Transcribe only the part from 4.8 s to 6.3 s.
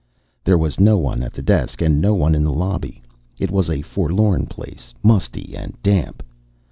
musty and damp.